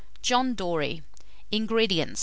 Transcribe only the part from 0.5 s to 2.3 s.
DORY. 248. INGREDIENTS.